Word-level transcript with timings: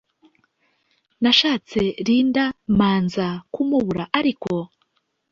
Nashatse 1.21 1.79
Linda 2.05 2.45
manza 2.77 3.27
kumubura 3.53 4.03
ariko 4.19 4.53